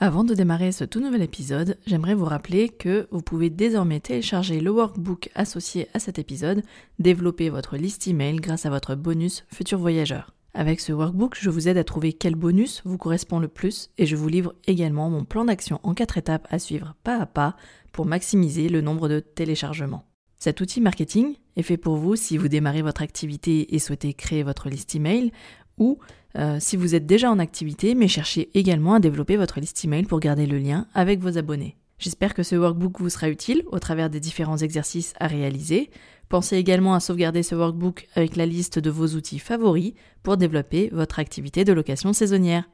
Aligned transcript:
Avant 0.00 0.22
de 0.22 0.32
démarrer 0.32 0.70
ce 0.70 0.84
tout 0.84 1.00
nouvel 1.00 1.22
épisode, 1.22 1.76
j'aimerais 1.84 2.14
vous 2.14 2.24
rappeler 2.24 2.68
que 2.68 3.08
vous 3.10 3.20
pouvez 3.20 3.50
désormais 3.50 3.98
télécharger 3.98 4.60
le 4.60 4.70
workbook 4.70 5.28
associé 5.34 5.88
à 5.92 5.98
cet 5.98 6.20
épisode, 6.20 6.62
développer 7.00 7.48
votre 7.48 7.76
liste 7.76 8.06
email 8.06 8.36
grâce 8.36 8.64
à 8.64 8.70
votre 8.70 8.94
bonus 8.94 9.44
Futur 9.52 9.80
Voyageur. 9.80 10.36
Avec 10.54 10.78
ce 10.78 10.92
workbook, 10.92 11.36
je 11.40 11.50
vous 11.50 11.66
aide 11.66 11.78
à 11.78 11.84
trouver 11.84 12.12
quel 12.12 12.36
bonus 12.36 12.80
vous 12.84 12.96
correspond 12.96 13.40
le 13.40 13.48
plus 13.48 13.90
et 13.98 14.06
je 14.06 14.14
vous 14.14 14.28
livre 14.28 14.54
également 14.68 15.10
mon 15.10 15.24
plan 15.24 15.44
d'action 15.44 15.80
en 15.82 15.94
quatre 15.94 16.16
étapes 16.16 16.46
à 16.48 16.60
suivre 16.60 16.94
pas 17.02 17.18
à 17.18 17.26
pas 17.26 17.56
pour 17.90 18.06
maximiser 18.06 18.68
le 18.68 18.80
nombre 18.80 19.08
de 19.08 19.18
téléchargements. 19.18 20.04
Cet 20.38 20.60
outil 20.60 20.80
marketing 20.80 21.34
est 21.56 21.62
fait 21.62 21.76
pour 21.76 21.96
vous 21.96 22.14
si 22.14 22.36
vous 22.36 22.46
démarrez 22.46 22.82
votre 22.82 23.02
activité 23.02 23.74
et 23.74 23.80
souhaitez 23.80 24.14
créer 24.14 24.44
votre 24.44 24.68
liste 24.68 24.94
email 24.94 25.32
ou 25.78 25.98
euh, 26.36 26.58
si 26.60 26.76
vous 26.76 26.94
êtes 26.94 27.06
déjà 27.06 27.30
en 27.30 27.38
activité 27.38 27.94
mais 27.94 28.08
cherchez 28.08 28.50
également 28.54 28.94
à 28.94 29.00
développer 29.00 29.36
votre 29.36 29.60
liste 29.60 29.84
email 29.84 30.04
pour 30.04 30.20
garder 30.20 30.46
le 30.46 30.58
lien 30.58 30.86
avec 30.94 31.20
vos 31.20 31.38
abonnés. 31.38 31.76
J'espère 31.98 32.34
que 32.34 32.44
ce 32.44 32.54
workbook 32.54 33.00
vous 33.00 33.08
sera 33.10 33.28
utile 33.28 33.64
au 33.66 33.78
travers 33.80 34.08
des 34.08 34.20
différents 34.20 34.58
exercices 34.58 35.14
à 35.18 35.26
réaliser. 35.26 35.90
Pensez 36.28 36.56
également 36.56 36.94
à 36.94 37.00
sauvegarder 37.00 37.42
ce 37.42 37.56
workbook 37.56 38.06
avec 38.14 38.36
la 38.36 38.46
liste 38.46 38.78
de 38.78 38.90
vos 38.90 39.08
outils 39.08 39.40
favoris 39.40 39.94
pour 40.22 40.36
développer 40.36 40.90
votre 40.92 41.18
activité 41.18 41.64
de 41.64 41.72
location 41.72 42.12
saisonnière. 42.12 42.68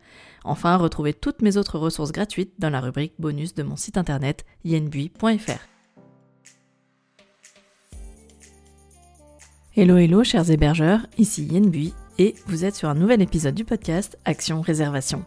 Enfin, 0.45 0.77
retrouvez 0.77 1.15
toutes 1.15 1.41
mes 1.41 1.57
autres 1.57 1.79
ressources 1.79 2.13
gratuites 2.13 2.53
dans 2.59 2.69
la 2.69 2.81
rubrique 2.81 3.15
bonus 3.19 3.55
de 3.55 3.63
mon 3.63 3.77
site 3.77 3.97
internet 3.97 4.45
yenbui.fr. 4.65 5.69
Hello 9.77 9.97
hello 9.97 10.23
chers 10.23 10.51
hébergeurs, 10.51 11.07
ici 11.19 11.49
Yenbui 11.51 11.95
et 12.19 12.35
vous 12.47 12.65
êtes 12.65 12.75
sur 12.75 12.89
un 12.89 12.95
nouvel 12.95 13.23
épisode 13.23 13.55
du 13.55 13.65
podcast 13.65 14.19
Action 14.25 14.61
Réservation. 14.61 15.25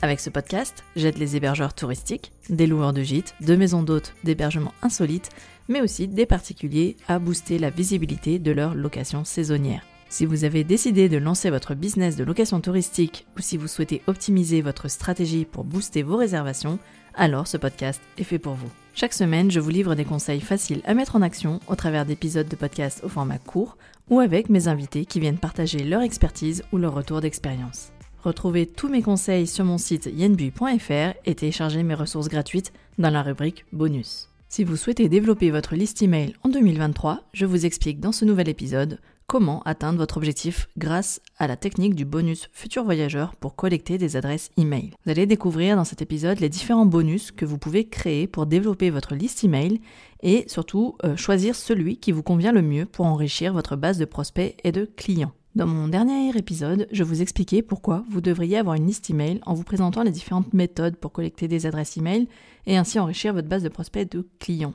Avec 0.00 0.18
ce 0.18 0.30
podcast, 0.30 0.82
j'aide 0.96 1.18
les 1.18 1.36
hébergeurs 1.36 1.74
touristiques, 1.74 2.32
des 2.50 2.66
loueurs 2.66 2.92
de 2.92 3.02
gîtes, 3.02 3.34
de 3.40 3.54
maisons 3.54 3.82
d'hôtes, 3.82 4.14
d'hébergements 4.24 4.74
insolites, 4.82 5.30
mais 5.68 5.80
aussi 5.80 6.08
des 6.08 6.26
particuliers 6.26 6.96
à 7.06 7.18
booster 7.18 7.58
la 7.58 7.70
visibilité 7.70 8.38
de 8.38 8.50
leur 8.50 8.74
location 8.74 9.24
saisonnière. 9.24 9.82
Si 10.08 10.26
vous 10.26 10.44
avez 10.44 10.64
décidé 10.64 11.08
de 11.08 11.16
lancer 11.16 11.48
votre 11.50 11.74
business 11.74 12.16
de 12.16 12.24
location 12.24 12.60
touristique 12.60 13.26
ou 13.38 13.40
si 13.40 13.56
vous 13.56 13.68
souhaitez 13.68 14.02
optimiser 14.06 14.60
votre 14.60 14.88
stratégie 14.88 15.44
pour 15.44 15.64
booster 15.64 16.02
vos 16.02 16.16
réservations, 16.16 16.78
alors 17.14 17.46
ce 17.46 17.56
podcast 17.56 18.00
est 18.18 18.24
fait 18.24 18.38
pour 18.38 18.54
vous. 18.54 18.70
Chaque 18.94 19.14
semaine, 19.14 19.50
je 19.50 19.60
vous 19.60 19.70
livre 19.70 19.94
des 19.94 20.04
conseils 20.04 20.40
faciles 20.40 20.82
à 20.84 20.92
mettre 20.92 21.16
en 21.16 21.22
action 21.22 21.60
au 21.66 21.76
travers 21.76 22.04
d'épisodes 22.04 22.48
de 22.48 22.56
podcast 22.56 23.00
au 23.04 23.08
format 23.08 23.38
court 23.38 23.78
ou 24.12 24.20
avec 24.20 24.50
mes 24.50 24.68
invités 24.68 25.06
qui 25.06 25.20
viennent 25.20 25.38
partager 25.38 25.78
leur 25.78 26.02
expertise 26.02 26.62
ou 26.70 26.76
leur 26.76 26.94
retour 26.94 27.22
d'expérience. 27.22 27.92
Retrouvez 28.22 28.66
tous 28.66 28.90
mes 28.90 29.00
conseils 29.00 29.46
sur 29.46 29.64
mon 29.64 29.78
site 29.78 30.10
yenbui.fr 30.14 31.14
et 31.24 31.34
téléchargez 31.34 31.82
mes 31.82 31.94
ressources 31.94 32.28
gratuites 32.28 32.74
dans 32.98 33.08
la 33.08 33.22
rubrique 33.22 33.64
bonus. 33.72 34.28
Si 34.50 34.64
vous 34.64 34.76
souhaitez 34.76 35.08
développer 35.08 35.50
votre 35.50 35.76
liste 35.76 36.02
email 36.02 36.34
en 36.42 36.50
2023, 36.50 37.22
je 37.32 37.46
vous 37.46 37.64
explique 37.64 38.00
dans 38.00 38.12
ce 38.12 38.26
nouvel 38.26 38.50
épisode 38.50 38.98
comment 39.32 39.62
atteindre 39.62 39.96
votre 39.96 40.18
objectif 40.18 40.68
grâce 40.76 41.22
à 41.38 41.46
la 41.46 41.56
technique 41.56 41.94
du 41.94 42.04
bonus 42.04 42.50
futur 42.52 42.84
voyageur 42.84 43.34
pour 43.36 43.56
collecter 43.56 43.96
des 43.96 44.16
adresses 44.16 44.50
email. 44.58 44.90
Vous 45.06 45.10
allez 45.10 45.24
découvrir 45.24 45.74
dans 45.74 45.84
cet 45.84 46.02
épisode 46.02 46.38
les 46.38 46.50
différents 46.50 46.84
bonus 46.84 47.30
que 47.30 47.46
vous 47.46 47.56
pouvez 47.56 47.88
créer 47.88 48.26
pour 48.26 48.44
développer 48.44 48.90
votre 48.90 49.14
liste 49.14 49.42
email 49.42 49.80
et 50.22 50.44
surtout 50.48 50.98
euh, 51.02 51.16
choisir 51.16 51.56
celui 51.56 51.96
qui 51.96 52.12
vous 52.12 52.22
convient 52.22 52.52
le 52.52 52.60
mieux 52.60 52.84
pour 52.84 53.06
enrichir 53.06 53.54
votre 53.54 53.74
base 53.74 53.96
de 53.96 54.04
prospects 54.04 54.54
et 54.64 54.70
de 54.70 54.84
clients. 54.84 55.32
Dans 55.54 55.66
mon 55.66 55.86
dernier 55.86 56.34
épisode, 56.34 56.88
je 56.92 57.04
vous 57.04 57.20
expliquais 57.20 57.60
pourquoi 57.60 58.04
vous 58.08 58.22
devriez 58.22 58.56
avoir 58.56 58.74
une 58.74 58.86
liste 58.86 59.10
email 59.10 59.38
en 59.44 59.52
vous 59.52 59.64
présentant 59.64 60.02
les 60.02 60.10
différentes 60.10 60.54
méthodes 60.54 60.96
pour 60.96 61.12
collecter 61.12 61.46
des 61.46 61.66
adresses 61.66 61.98
email 61.98 62.26
et 62.64 62.78
ainsi 62.78 62.98
enrichir 62.98 63.34
votre 63.34 63.48
base 63.48 63.62
de 63.62 63.68
prospects 63.68 64.10
de 64.10 64.26
clients. 64.38 64.72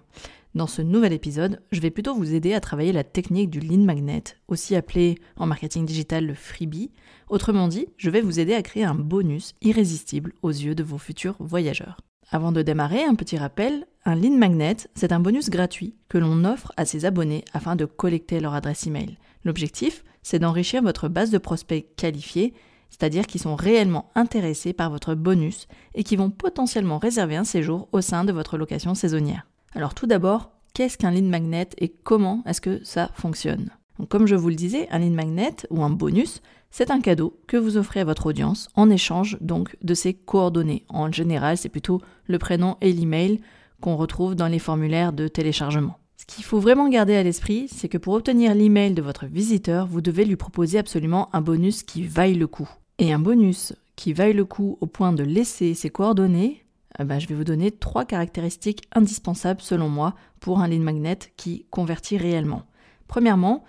Dans 0.54 0.68
ce 0.68 0.84
nouvel 0.84 1.14
épisode, 1.14 1.64
je 1.72 1.82
vais 1.82 1.90
plutôt 1.90 2.14
vous 2.14 2.36
aider 2.36 2.54
à 2.54 2.60
travailler 2.60 2.92
la 2.92 3.04
technique 3.04 3.50
du 3.50 3.60
lead 3.60 3.80
magnet, 3.80 4.22
aussi 4.48 4.76
appelé 4.76 5.16
en 5.36 5.48
marketing 5.48 5.84
digital 5.84 6.28
le 6.28 6.36
freebie. 6.36 6.92
Autrement 7.28 7.68
dit, 7.68 7.88
je 7.98 8.12
vais 8.12 8.22
vous 8.22 8.40
aider 8.40 8.54
à 8.54 8.62
créer 8.62 8.84
un 8.84 8.94
bonus 8.94 9.56
irrésistible 9.64 10.34
aux 10.44 10.52
yeux 10.52 10.76
de 10.76 10.84
vos 10.84 11.00
futurs 11.00 11.38
voyageurs. 11.40 12.02
Avant 12.30 12.52
de 12.52 12.62
démarrer, 12.62 13.04
un 13.04 13.16
petit 13.16 13.38
rappel, 13.38 13.88
un 14.06 14.14
lead 14.14 14.34
magnet, 14.34 14.78
c'est 14.94 15.12
un 15.12 15.20
bonus 15.20 15.50
gratuit 15.50 15.96
que 16.08 16.20
l'on 16.20 16.46
offre 16.46 16.72
à 16.78 16.86
ses 16.86 17.06
abonnés 17.06 17.46
afin 17.54 17.76
de 17.76 17.86
collecter 17.86 18.40
leur 18.40 18.54
adresse 18.54 18.86
email. 18.86 19.18
L'objectif, 19.44 20.04
c'est 20.28 20.40
d'enrichir 20.40 20.84
votre 20.84 21.08
base 21.08 21.32
de 21.32 21.38
prospects 21.38 21.88
qualifiés, 21.96 22.54
c'est-à-dire 22.90 23.26
qui 23.28 23.40
sont 23.40 23.56
réellement 23.56 24.12
intéressés 24.14 24.74
par 24.74 24.90
votre 24.90 25.16
bonus 25.16 25.70
et 25.96 26.04
qui 26.04 26.18
vont 26.18 26.32
potentiellement 26.32 26.98
réserver 26.98 27.38
un 27.38 27.46
séjour 27.46 27.88
au 27.94 28.02
sein 28.02 28.26
de 28.26 28.34
votre 28.34 28.58
location 28.58 28.94
saisonnière. 28.94 29.48
Alors 29.74 29.94
tout 29.94 30.06
d'abord, 30.06 30.52
qu'est-ce 30.74 30.98
qu'un 30.98 31.12
lead 31.12 31.24
magnet 31.24 31.70
et 31.78 31.88
comment 31.88 32.44
est-ce 32.46 32.60
que 32.60 32.84
ça 32.84 33.10
fonctionne? 33.14 33.70
Comme 34.10 34.28
je 34.28 34.36
vous 34.36 34.50
le 34.50 34.56
disais, 34.56 34.90
un 34.92 35.00
lead 35.00 35.14
magnet 35.14 35.56
ou 35.70 35.82
un 35.82 35.90
bonus, 35.90 36.42
c'est 36.72 36.92
un 36.92 37.00
cadeau 37.00 37.40
que 37.48 37.56
vous 37.56 37.78
offrez 37.78 38.02
à 38.02 38.06
votre 38.06 38.26
audience 38.26 38.68
en 38.76 38.90
échange 38.90 39.38
donc 39.40 39.78
de 39.82 39.94
ses 39.94 40.14
coordonnées. 40.14 40.84
En 40.90 41.10
général, 41.10 41.58
c'est 41.58 41.70
plutôt 41.70 42.02
le 42.26 42.38
prénom 42.38 42.76
et 42.82 42.92
l'email 42.92 43.40
qu'on 43.80 43.96
retrouve 43.96 44.36
dans 44.36 44.48
les 44.48 44.60
formulaires 44.60 45.14
de 45.14 45.30
téléchargement. 45.30 45.98
Ce 46.18 46.26
qu'il 46.26 46.44
faut 46.44 46.60
vraiment 46.60 46.90
garder 46.90 47.16
à 47.16 47.22
l'esprit, 47.22 47.68
c'est 47.72 47.90
que 47.90 48.00
pour 48.00 48.16
obtenir 48.16 48.56
l'email 48.56 48.94
de 48.94 49.04
votre 49.04 49.28
visiteur, 49.28 49.86
vous 49.86 50.02
devez 50.02 50.26
lui 50.26 50.36
proposer 50.36 50.80
absolument 50.80 51.30
un 51.34 51.42
bonus 51.42 51.84
qui 51.84 52.02
vaille 52.02 52.34
le 52.34 52.48
coup. 52.48 52.68
Et 52.98 53.14
un 53.14 53.20
bonus 53.20 53.74
qui 53.96 54.14
vaille 54.14 54.34
le 54.34 54.44
coup 54.44 54.80
au 54.82 54.88
point 54.88 55.14
de 55.14 55.24
laisser 55.24 55.76
ses 55.76 55.92
coordonnées, 55.92 56.66
bah, 56.98 57.20
je 57.20 57.28
vais 57.28 57.36
vous 57.36 57.44
donner 57.44 57.70
trois 57.70 58.04
caractéristiques 58.04 58.88
indispensables 58.94 59.62
selon 59.62 59.90
moi 59.90 60.16
pour 60.40 60.60
un 60.60 60.68
lead 60.68 60.82
magnet 60.82 61.20
qui 61.38 61.68
convertit 61.70 62.18
réellement. 62.18 62.64
Premièrement, 63.08 63.64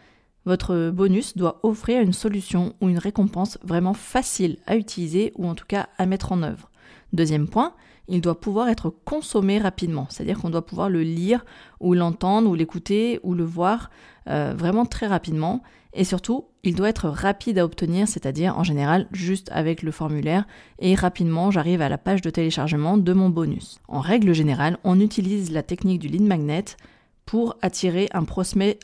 votre 0.46 0.88
bonus 0.88 1.36
doit 1.36 1.60
offrir 1.62 2.00
une 2.00 2.14
solution 2.14 2.74
ou 2.80 2.88
une 2.88 2.96
récompense 2.96 3.58
vraiment 3.62 3.92
facile 3.92 4.56
à 4.66 4.76
utiliser 4.76 5.32
ou 5.36 5.46
en 5.46 5.54
tout 5.54 5.66
cas 5.68 5.90
à 5.98 6.06
mettre 6.06 6.32
en 6.32 6.42
œuvre. 6.42 6.70
Deuxième 7.12 7.48
point, 7.48 7.74
il 8.08 8.20
doit 8.20 8.40
pouvoir 8.40 8.68
être 8.68 8.90
consommé 9.04 9.58
rapidement, 9.58 10.06
c'est-à-dire 10.10 10.38
qu'on 10.38 10.50
doit 10.50 10.64
pouvoir 10.64 10.88
le 10.88 11.02
lire 11.02 11.44
ou 11.80 11.94
l'entendre 11.94 12.48
ou 12.50 12.54
l'écouter 12.54 13.20
ou 13.22 13.34
le 13.34 13.44
voir 13.44 13.90
euh, 14.28 14.54
vraiment 14.56 14.86
très 14.86 15.06
rapidement. 15.06 15.62
Et 15.94 16.04
surtout, 16.04 16.46
il 16.64 16.74
doit 16.74 16.90
être 16.90 17.08
rapide 17.08 17.58
à 17.58 17.64
obtenir, 17.64 18.06
c'est-à-dire 18.08 18.58
en 18.58 18.62
général 18.62 19.08
juste 19.12 19.48
avec 19.52 19.82
le 19.82 19.90
formulaire 19.90 20.46
et 20.78 20.94
rapidement 20.94 21.50
j'arrive 21.50 21.80
à 21.80 21.88
la 21.88 21.98
page 21.98 22.20
de 22.20 22.30
téléchargement 22.30 22.98
de 22.98 23.12
mon 23.12 23.30
bonus. 23.30 23.78
En 23.88 24.00
règle 24.00 24.32
générale, 24.32 24.78
on 24.84 25.00
utilise 25.00 25.50
la 25.50 25.62
technique 25.62 26.00
du 26.00 26.08
lead 26.08 26.22
magnet 26.22 26.64
pour 27.24 27.56
attirer 27.62 28.08
un 28.12 28.24
prospect, 28.24 28.78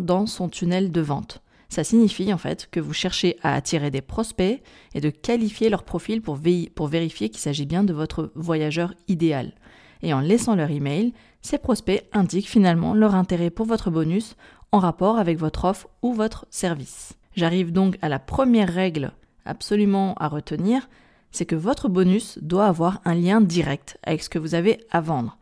dans 0.00 0.26
son 0.26 0.48
tunnel 0.48 0.90
de 0.90 1.00
vente. 1.00 1.41
Ça 1.72 1.84
signifie 1.84 2.34
en 2.34 2.36
fait 2.36 2.68
que 2.70 2.80
vous 2.80 2.92
cherchez 2.92 3.38
à 3.42 3.54
attirer 3.54 3.90
des 3.90 4.02
prospects 4.02 4.60
et 4.92 5.00
de 5.00 5.08
qualifier 5.08 5.70
leur 5.70 5.84
profil 5.84 6.20
pour, 6.20 6.36
vérifier 6.36 7.30
qu'il 7.30 7.40
s'agit 7.40 7.64
bien 7.64 7.82
de 7.82 7.94
votre 7.94 8.30
voyageur 8.34 8.92
idéal. 9.08 9.54
Et 10.02 10.12
en 10.12 10.20
laissant 10.20 10.54
leur 10.54 10.70
email, 10.70 11.14
ces 11.40 11.56
prospects 11.56 12.04
indiquent 12.12 12.50
finalement 12.50 12.92
leur 12.92 13.14
intérêt 13.14 13.48
pour 13.48 13.64
votre 13.64 13.90
bonus 13.90 14.36
en 14.70 14.80
rapport 14.80 15.16
avec 15.16 15.38
votre 15.38 15.64
offre 15.64 15.88
ou 16.02 16.12
votre 16.12 16.44
service. 16.50 17.14
J'arrive 17.36 17.72
donc 17.72 17.96
à 18.02 18.10
la 18.10 18.18
première 18.18 18.68
règle 18.68 19.12
absolument 19.46 20.12
à 20.20 20.28
retenir, 20.28 20.90
c'est 21.30 21.46
que 21.46 21.56
votre 21.56 21.88
bonus 21.88 22.38
doit 22.42 22.66
avoir 22.66 23.00
un 23.06 23.14
lien 23.14 23.40
direct 23.40 23.96
avec 24.02 24.22
ce 24.22 24.28
que 24.28 24.38
vous 24.38 24.54
avez 24.54 24.84
à 24.90 25.00
vendre 25.00 25.38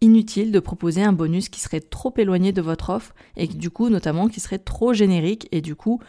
inutile 0.00 0.52
de 0.52 0.60
proposer 0.60 1.02
un 1.02 1.12
bonus 1.12 1.48
qui 1.48 1.60
serait 1.60 1.80
trop 1.80 2.12
éloigné 2.16 2.52
de 2.52 2.62
votre 2.62 2.90
offre 2.90 3.14
et 3.36 3.46
du 3.46 3.70
coup 3.70 3.88
notamment 3.88 4.28
qui 4.28 4.40
serait 4.40 4.58
trop 4.58 4.92
générique 4.92 5.48
et 5.52 5.60
du 5.60 5.74
coup 5.74 6.00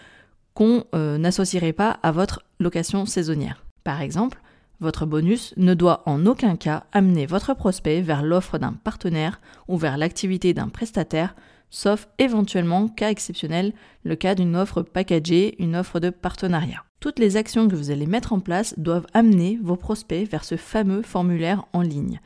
qu'on 0.53 0.83
euh, 0.94 1.17
n'associerait 1.17 1.73
pas 1.73 1.91
à 2.03 2.11
votre 2.11 2.44
location 2.59 3.05
saisonnière. 3.05 3.63
Par 3.83 4.01
exemple, 4.01 4.41
votre 4.79 5.05
bonus 5.05 5.53
ne 5.57 5.73
doit 5.73 6.03
en 6.05 6.25
aucun 6.25 6.55
cas 6.55 6.83
amener 6.91 7.25
votre 7.25 7.53
prospect 7.53 8.01
vers 8.01 8.24
l'offre 8.24 8.57
d'un 8.57 8.74
partenaire 8.74 9.41
ou 9.68 9.77
vers 9.77 9.97
l'activité 9.97 10.53
d'un 10.53 10.69
prestataire, 10.69 11.35
sauf 11.69 12.07
éventuellement 12.18 12.88
cas 12.88 13.09
exceptionnel, 13.09 13.74
le 14.03 14.15
cas 14.15 14.35
d'une 14.35 14.56
offre 14.56 14.81
packagée, 14.81 15.56
une 15.62 15.75
offre 15.75 16.00
de 16.00 16.09
partenariat. 16.09 16.83
Toutes 17.00 17.19
les 17.19 17.38
actions 17.38 17.68
que 17.68 17.75
vous 17.75 17.92
allez 17.92 18.06
mettre 18.06 18.33
en 18.33 18.39
place 18.39 18.74
doivent 18.77 19.07
amener 19.13 19.59
vos 19.62 19.75
prospects 19.75 20.30
vers 20.30 20.44
ce 20.44 20.57
fameux 20.57 21.01
formulaire 21.01 21.65
en 21.74 21.81
ligne. 21.81 22.19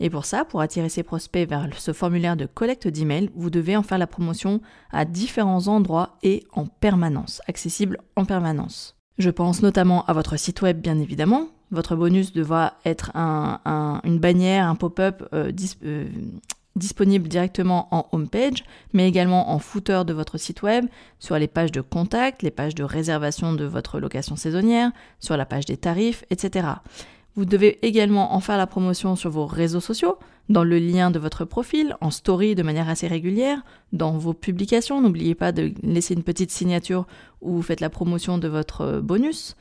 Et 0.00 0.10
pour 0.10 0.24
ça, 0.24 0.44
pour 0.44 0.60
attirer 0.60 0.88
ces 0.88 1.02
prospects 1.02 1.48
vers 1.48 1.68
ce 1.76 1.92
formulaire 1.92 2.36
de 2.36 2.46
collecte 2.46 2.88
d'emails, 2.88 3.30
vous 3.34 3.50
devez 3.50 3.76
en 3.76 3.82
faire 3.82 3.98
la 3.98 4.06
promotion 4.06 4.60
à 4.90 5.04
différents 5.04 5.68
endroits 5.68 6.16
et 6.22 6.44
en 6.52 6.66
permanence, 6.66 7.42
accessible 7.48 7.98
en 8.16 8.24
permanence. 8.24 8.96
Je 9.18 9.30
pense 9.30 9.62
notamment 9.62 10.04
à 10.04 10.12
votre 10.12 10.36
site 10.36 10.62
web, 10.62 10.80
bien 10.80 10.98
évidemment. 10.98 11.48
Votre 11.70 11.96
bonus 11.96 12.32
devra 12.32 12.74
être 12.84 13.10
une 13.16 14.18
bannière, 14.18 14.68
un 14.68 14.76
pop-up 14.76 15.28
euh, 15.34 15.52
euh, 15.84 16.08
disponible 16.76 17.28
directement 17.28 17.88
en 17.90 18.06
homepage, 18.12 18.64
mais 18.92 19.08
également 19.08 19.50
en 19.50 19.58
footer 19.58 20.02
de 20.06 20.12
votre 20.12 20.38
site 20.38 20.62
web, 20.62 20.86
sur 21.18 21.36
les 21.38 21.48
pages 21.48 21.72
de 21.72 21.80
contact, 21.80 22.42
les 22.42 22.52
pages 22.52 22.74
de 22.74 22.84
réservation 22.84 23.52
de 23.52 23.64
votre 23.64 23.98
location 24.00 24.36
saisonnière, 24.36 24.92
sur 25.18 25.36
la 25.36 25.44
page 25.44 25.66
des 25.66 25.76
tarifs, 25.76 26.24
etc. 26.30 26.68
Vous 27.38 27.44
devez 27.44 27.78
également 27.86 28.34
en 28.34 28.40
faire 28.40 28.56
la 28.56 28.66
promotion 28.66 29.14
sur 29.14 29.30
vos 29.30 29.46
réseaux 29.46 29.78
sociaux, 29.78 30.18
dans 30.48 30.64
le 30.64 30.80
lien 30.80 31.12
de 31.12 31.20
votre 31.20 31.44
profil, 31.44 31.96
en 32.00 32.10
story 32.10 32.56
de 32.56 32.64
manière 32.64 32.88
assez 32.88 33.06
régulière, 33.06 33.62
dans 33.92 34.18
vos 34.18 34.32
publications. 34.32 35.00
N'oubliez 35.00 35.36
pas 35.36 35.52
de 35.52 35.70
laisser 35.84 36.14
une 36.14 36.24
petite 36.24 36.50
signature 36.50 37.06
où 37.40 37.52
vous 37.52 37.62
faites 37.62 37.78
la 37.80 37.90
promotion 37.90 38.38
de 38.38 38.48
votre 38.48 38.98
bonus. 39.00 39.54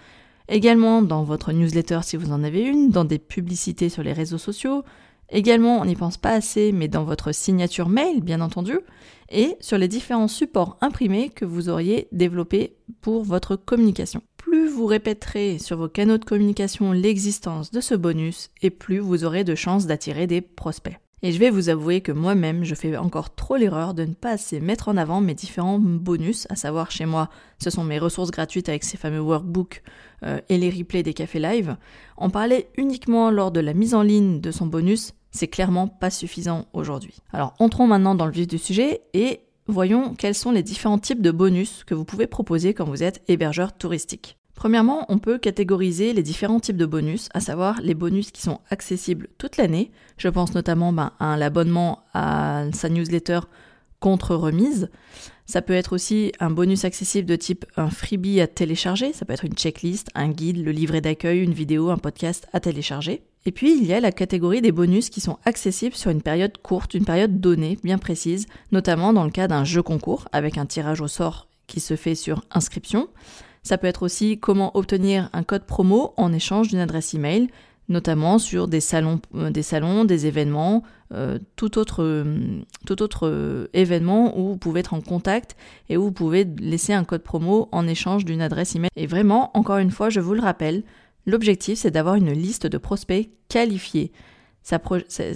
Également 0.49 1.03
dans 1.03 1.21
votre 1.21 1.51
newsletter 1.51 1.99
si 2.01 2.17
vous 2.17 2.31
en 2.31 2.43
avez 2.43 2.61
une, 2.61 2.89
dans 2.89 3.05
des 3.05 3.19
publicités 3.19 3.89
sur 3.89 4.01
les 4.01 4.13
réseaux 4.13 4.39
sociaux, 4.39 4.83
Également, 5.29 5.81
on 5.81 5.85
n'y 5.85 5.97
pense 5.97 6.15
pas 6.15 6.31
assez, 6.31 6.71
mais 6.71 6.87
dans 6.87 7.03
votre 7.03 7.33
signature 7.33 7.89
mail, 7.89 8.21
bien 8.21 8.39
entendu, 8.39 8.79
et 9.29 9.57
sur 9.59 9.77
les 9.77 9.89
différents 9.89 10.29
supports 10.29 10.77
imprimés 10.79 11.27
que 11.27 11.43
vous 11.43 11.67
auriez 11.67 12.07
développés 12.13 12.77
pour 13.01 13.23
votre 13.23 13.57
communication. 13.57 14.21
Plus 14.49 14.69
vous 14.69 14.85
répéterez 14.85 15.59
sur 15.59 15.75
vos 15.75 15.89
canaux 15.89 16.17
de 16.17 16.23
communication 16.23 16.93
l'existence 16.93 17.69
de 17.69 17.81
ce 17.81 17.95
bonus, 17.95 18.49
et 18.61 18.69
plus 18.69 18.99
vous 18.99 19.25
aurez 19.25 19.43
de 19.43 19.55
chances 19.55 19.87
d'attirer 19.87 20.25
des 20.25 20.39
prospects. 20.39 20.97
Et 21.21 21.33
je 21.33 21.37
vais 21.39 21.49
vous 21.49 21.67
avouer 21.67 21.99
que 21.99 22.13
moi-même, 22.13 22.63
je 22.63 22.73
fais 22.73 22.95
encore 22.95 23.35
trop 23.35 23.57
l'erreur 23.57 23.93
de 23.93 24.05
ne 24.05 24.13
pas 24.13 24.31
assez 24.31 24.61
mettre 24.61 24.87
en 24.87 24.95
avant 24.95 25.19
mes 25.19 25.33
différents 25.33 25.79
bonus, 25.79 26.47
à 26.49 26.55
savoir 26.55 26.91
chez 26.91 27.05
moi, 27.05 27.29
ce 27.61 27.69
sont 27.69 27.83
mes 27.83 27.99
ressources 27.99 28.31
gratuites 28.31 28.69
avec 28.69 28.85
ces 28.85 28.95
fameux 28.95 29.19
workbooks 29.19 29.83
euh, 30.23 30.39
et 30.47 30.57
les 30.57 30.69
replays 30.69 31.03
des 31.03 31.13
cafés 31.13 31.39
live. 31.39 31.75
En 32.15 32.29
parler 32.29 32.69
uniquement 32.77 33.29
lors 33.31 33.51
de 33.51 33.59
la 33.59 33.73
mise 33.73 33.95
en 33.95 34.01
ligne 34.01 34.39
de 34.39 34.51
son 34.51 34.65
bonus, 34.67 35.13
c'est 35.31 35.49
clairement 35.49 35.89
pas 35.89 36.09
suffisant 36.09 36.67
aujourd'hui. 36.71 37.17
Alors 37.33 37.53
entrons 37.59 37.87
maintenant 37.87 38.15
dans 38.15 38.25
le 38.25 38.31
vif 38.31 38.47
du 38.47 38.57
sujet 38.57 39.01
et 39.13 39.41
voyons 39.67 40.13
quels 40.15 40.35
sont 40.35 40.51
les 40.51 40.63
différents 40.63 40.99
types 40.99 41.21
de 41.21 41.31
bonus 41.31 41.83
que 41.85 41.93
vous 41.93 42.05
pouvez 42.05 42.27
proposer 42.27 42.73
quand 42.73 42.85
vous 42.85 43.03
êtes 43.03 43.21
hébergeur 43.27 43.77
touristique. 43.77 44.37
Premièrement, 44.55 45.05
on 45.09 45.19
peut 45.19 45.37
catégoriser 45.37 46.13
les 46.13 46.23
différents 46.23 46.59
types 46.59 46.77
de 46.77 46.87
bonus, 46.87 47.29
à 47.35 47.39
savoir 47.39 47.79
les 47.81 47.93
bonus 47.93 48.31
qui 48.31 48.41
sont 48.41 48.59
accessibles 48.71 49.27
toute 49.37 49.57
l'année. 49.57 49.91
Je 50.17 50.29
pense 50.29 50.55
notamment 50.55 50.91
ben, 50.91 51.11
à 51.19 51.37
l'abonnement 51.37 52.05
à 52.15 52.65
sa 52.73 52.89
newsletter 52.89 53.41
contre 53.99 54.35
remise. 54.35 54.89
Ça 55.45 55.61
peut 55.61 55.73
être 55.73 55.93
aussi 55.93 56.31
un 56.39 56.49
bonus 56.49 56.85
accessible 56.85 57.27
de 57.27 57.35
type 57.35 57.65
un 57.77 57.89
freebie 57.89 58.41
à 58.41 58.47
télécharger, 58.47 59.13
ça 59.13 59.25
peut 59.25 59.33
être 59.33 59.45
une 59.45 59.53
checklist, 59.53 60.09
un 60.15 60.29
guide, 60.29 60.63
le 60.63 60.71
livret 60.71 61.01
d'accueil, 61.01 61.39
une 61.39 61.53
vidéo, 61.53 61.91
un 61.91 61.97
podcast 61.97 62.47
à 62.51 62.59
télécharger. 62.59 63.23
Et 63.47 63.53
puis 63.53 63.77
il 63.77 63.85
y 63.85 63.93
a 63.93 64.01
la 64.01 64.11
catégorie 64.11 64.61
des 64.61 64.73
bonus 64.73 65.09
qui 65.09 65.21
sont 65.21 65.37
accessibles 65.45 65.95
sur 65.95 66.11
une 66.11 66.21
période 66.21 66.57
courte, 66.57 66.93
une 66.93 67.05
période 67.05 67.39
donnée, 67.39 67.79
bien 67.81 67.97
précise, 67.97 68.45
notamment 68.73 69.13
dans 69.13 69.23
le 69.23 69.31
cas 69.31 69.47
d'un 69.47 69.63
jeu 69.63 69.81
concours 69.81 70.27
avec 70.33 70.57
un 70.57 70.65
tirage 70.65 70.99
au 70.99 71.07
sort 71.07 71.47
qui 71.65 71.79
se 71.79 71.95
fait 71.95 72.13
sur 72.13 72.43
inscription. 72.51 73.07
Ça 73.63 73.77
peut 73.77 73.87
être 73.87 74.03
aussi 74.03 74.37
comment 74.37 74.75
obtenir 74.75 75.29
un 75.31 75.43
code 75.43 75.63
promo 75.63 76.13
en 76.17 76.33
échange 76.33 76.67
d'une 76.67 76.79
adresse 76.79 77.13
email, 77.13 77.47
notamment 77.87 78.37
sur 78.37 78.67
des 78.67 78.81
salons, 78.81 79.21
euh, 79.35 79.49
des, 79.49 80.25
événements, 80.25 80.83
euh, 81.13 81.39
tout 81.55 81.77
autre, 81.77 82.03
euh, 82.03 82.59
tout 82.85 83.01
autre 83.01 83.69
événement 83.71 84.37
où 84.37 84.49
vous 84.49 84.57
pouvez 84.57 84.81
être 84.81 84.93
en 84.93 84.99
contact 84.99 85.55
et 85.87 85.95
où 85.95 86.03
vous 86.03 86.11
pouvez 86.11 86.43
laisser 86.59 86.91
un 86.91 87.05
code 87.05 87.23
promo 87.23 87.69
en 87.71 87.87
échange 87.87 88.25
d'une 88.25 88.41
adresse 88.41 88.75
email. 88.75 88.89
Et 88.97 89.07
vraiment, 89.07 89.51
encore 89.53 89.77
une 89.77 89.91
fois, 89.91 90.09
je 90.09 90.19
vous 90.19 90.33
le 90.33 90.41
rappelle, 90.41 90.83
l'objectif 91.27 91.77
c'est 91.77 91.91
d'avoir 91.91 92.15
une 92.15 92.31
liste 92.31 92.65
de 92.65 92.79
prospects 92.79 93.29
qualifiés 93.47 94.11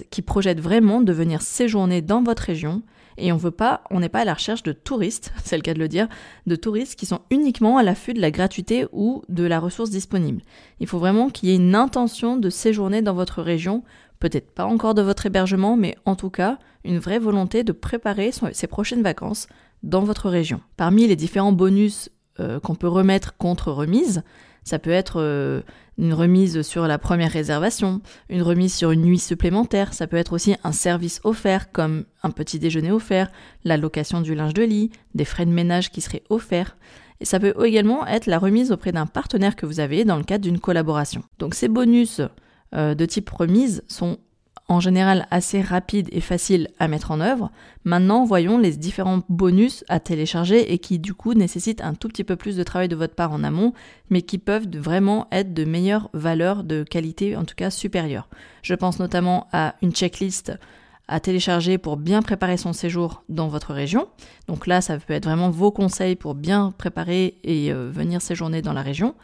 qui 0.10 0.22
projettent 0.22 0.60
vraiment 0.60 1.02
de 1.02 1.14
venir 1.14 1.42
séjourner 1.42 2.02
dans 2.02 2.24
votre 2.24 2.44
région 2.44 2.82
et 3.18 3.32
on 3.32 3.38
veut 3.38 3.52
pas, 3.52 3.82
on 3.92 4.00
n'est 4.00 4.10
pas 4.10 4.22
à 4.22 4.26
la 4.26 4.34
recherche 4.34 4.64
de 4.64 4.72
touristes, 4.72 5.34
c'est 5.44 5.56
le 5.56 5.62
cas 5.62 5.74
de 5.74 5.80
le 5.80 5.88
dire, 5.88 6.08
de 6.48 6.56
touristes 6.56 6.98
qui 6.98 7.06
sont 7.06 7.22
uniquement 7.30 7.78
à 7.78 7.84
l'affût 7.84 8.14
de 8.14 8.22
la 8.22 8.32
gratuité 8.32 8.86
ou 8.92 9.24
de 9.30 9.44
la 9.44 9.60
ressource 9.60 9.90
disponible. 9.90 10.42
Il 10.80 10.88
faut 10.88 11.00
vraiment 11.00 11.30
qu'il 11.30 11.50
y 11.50 11.52
ait 11.52 11.58
une 11.58 11.76
intention 11.76 12.38
de 12.38 12.50
séjourner 12.50 13.02
dans 13.02 13.14
votre 13.14 13.42
région, 13.42 13.84
peut-être 14.20 14.52
pas 14.52 14.66
encore 14.66 14.96
de 14.96 15.02
votre 15.02 15.26
hébergement, 15.26 15.78
mais 15.78 15.96
en 16.06 16.16
tout 16.16 16.30
cas 16.30 16.58
une 16.84 17.00
vraie 17.00 17.20
volonté 17.20 17.64
de 17.64 17.72
préparer 17.72 18.32
ses 18.32 18.68
prochaines 18.68 19.04
vacances 19.04 19.48
dans 19.84 20.02
votre 20.02 20.30
région. 20.30 20.62
Parmi 20.78 21.08
les 21.08 21.16
différents 21.16 21.52
bonus 21.52 22.10
euh, 22.40 22.60
qu'on 22.60 22.76
peut 22.76 22.88
remettre 22.88 23.38
contre 23.38 23.72
remise, 23.72 24.24
ça 24.64 24.80
peut 24.80 24.92
être 24.92 25.22
euh, 25.22 25.62
une 25.98 26.14
remise 26.14 26.62
sur 26.62 26.88
la 26.88 26.98
première 26.98 27.32
réservation, 27.32 28.02
une 28.30 28.42
remise 28.42 28.74
sur 28.74 28.92
une 28.92 29.02
nuit 29.02 29.20
supplémentaire, 29.20 29.94
ça 29.94 30.08
peut 30.08 30.18
être 30.18 30.34
aussi 30.34 30.56
un 30.64 30.72
service 30.72 31.20
offert 31.24 31.72
comme 31.72 32.06
un 32.24 32.32
petit 32.32 32.60
déjeuner 32.60 32.92
offert, 32.92 33.32
la 33.64 33.78
location 33.78 34.22
du 34.22 34.36
linge 34.36 34.54
de 34.54 34.64
lit, 34.64 34.92
des 35.16 35.26
frais 35.26 35.46
de 35.46 35.52
ménage 35.52 35.92
qui 35.92 36.02
seraient 36.02 36.24
offerts. 36.30 36.78
Et 37.20 37.26
ça 37.26 37.40
peut 37.40 37.54
également 37.64 38.08
être 38.08 38.26
la 38.26 38.40
remise 38.40 38.72
auprès 38.72 38.92
d'un 38.92 39.06
partenaire 39.06 39.56
que 39.56 39.66
vous 39.66 39.80
avez 39.80 40.06
dans 40.06 40.18
le 40.18 40.24
cadre 40.24 40.44
d'une 40.44 40.60
collaboration. 40.60 41.24
Donc 41.38 41.54
ces 41.54 41.68
bonus 41.68 42.22
euh, 42.74 42.96
de 42.96 43.06
type 43.06 43.30
remise 43.30 43.84
sont 43.88 44.18
en 44.72 44.80
général 44.80 45.28
assez 45.32 45.62
rapide 45.62 46.08
et 46.14 46.22
facile 46.22 46.70
à 46.80 46.88
mettre 46.88 47.12
en 47.12 47.20
œuvre. 47.20 47.52
Maintenant, 47.84 48.24
voyons 48.24 48.58
les 48.58 48.78
différents 48.78 49.20
bonus 49.28 49.84
à 49.90 50.00
télécharger 50.00 50.72
et 50.72 50.78
qui 50.78 50.98
du 50.98 51.14
coup 51.14 51.34
nécessitent 51.34 51.82
un 51.82 51.94
tout 51.94 52.08
petit 52.08 52.24
peu 52.24 52.38
plus 52.38 52.56
de 52.56 52.64
travail 52.64 52.88
de 52.88 52.96
votre 52.96 53.14
part 53.14 53.34
en 53.34 53.44
amont, 53.44 53.74
mais 54.10 54.22
qui 54.22 54.38
peuvent 54.38 54.70
vraiment 54.74 55.28
être 55.34 55.54
de 55.54 55.66
meilleures 55.66 56.10
valeurs 56.14 56.64
de 56.64 56.84
qualité, 56.84 57.36
en 57.36 57.44
tout 57.44 57.56
cas 57.56 57.70
supérieure. 57.70 58.30
Je 58.62 58.74
pense 58.74 59.00
notamment 59.00 59.48
à 59.52 59.76
une 59.82 59.92
checklist 59.92 60.54
à 61.10 61.20
télécharger 61.20 61.78
pour 61.78 61.98
bien 61.98 62.22
préparer 62.22 62.56
son 62.56 62.72
séjour 62.72 63.24
dans 63.28 63.50
votre 63.50 63.74
région. 63.74 64.08
Donc 64.48 64.68
là, 64.68 64.80
ça 64.80 64.98
peut 64.98 65.14
être 65.14 65.26
vraiment 65.26 65.50
vos 65.50 65.72
conseils 65.72 66.16
pour 66.16 66.34
bien 66.34 66.74
préparer 66.78 67.36
et 67.44 67.74
euh, 67.74 67.90
venir 67.92 68.22
séjourner 68.22 68.62
dans 68.62 68.72
la 68.72 68.84
région. 68.84 69.16